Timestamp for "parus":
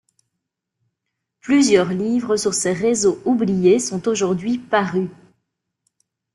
4.57-5.11